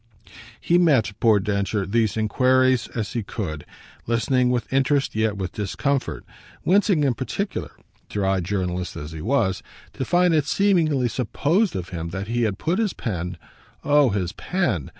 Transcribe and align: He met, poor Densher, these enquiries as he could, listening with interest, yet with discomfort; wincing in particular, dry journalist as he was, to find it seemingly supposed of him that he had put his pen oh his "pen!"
He 0.59 0.79
met, 0.79 1.11
poor 1.19 1.39
Densher, 1.39 1.85
these 1.85 2.17
enquiries 2.17 2.87
as 2.95 3.13
he 3.13 3.21
could, 3.21 3.67
listening 4.07 4.49
with 4.49 4.73
interest, 4.73 5.13
yet 5.13 5.37
with 5.37 5.51
discomfort; 5.51 6.25
wincing 6.65 7.03
in 7.03 7.13
particular, 7.13 7.69
dry 8.09 8.39
journalist 8.39 8.95
as 8.95 9.11
he 9.11 9.21
was, 9.21 9.61
to 9.93 10.03
find 10.03 10.33
it 10.33 10.47
seemingly 10.47 11.07
supposed 11.07 11.75
of 11.75 11.89
him 11.89 12.09
that 12.09 12.29
he 12.29 12.41
had 12.45 12.57
put 12.57 12.79
his 12.79 12.93
pen 12.93 13.37
oh 13.83 14.09
his 14.09 14.31
"pen!" 14.31 14.89